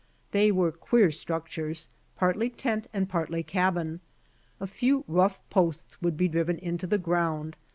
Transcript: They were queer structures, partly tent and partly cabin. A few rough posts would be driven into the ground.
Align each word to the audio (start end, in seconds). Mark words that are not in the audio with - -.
They 0.31 0.51
were 0.51 0.71
queer 0.71 1.11
structures, 1.11 1.87
partly 2.15 2.49
tent 2.49 2.87
and 2.91 3.07
partly 3.07 3.43
cabin. 3.43 3.99
A 4.59 4.65
few 4.65 5.03
rough 5.07 5.47
posts 5.51 6.01
would 6.01 6.17
be 6.17 6.27
driven 6.27 6.57
into 6.57 6.87
the 6.87 6.97
ground. 6.97 7.55